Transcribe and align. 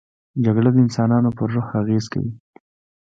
جګړه 0.45 0.69
د 0.73 0.77
انسانانو 0.85 1.29
پر 1.37 1.47
روح 1.53 1.67
اغېز 1.81 2.05
کوي 2.13 2.31